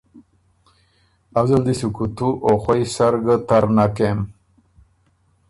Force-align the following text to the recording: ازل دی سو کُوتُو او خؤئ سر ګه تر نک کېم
ازل 1.39 1.61
دی 1.67 1.73
سو 1.79 1.87
کُوتُو 1.95 2.29
او 2.45 2.53
خؤئ 2.63 2.83
سر 2.95 3.13
ګه 3.25 3.35
تر 3.47 3.63
نک 3.75 3.91
کېم 3.95 4.19